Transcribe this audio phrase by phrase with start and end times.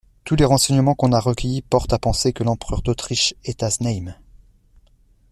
[0.23, 4.15] Tous les renseignemens qu'on a recueillis portent à penser que l'empereur d'Autriche est à Znaïm.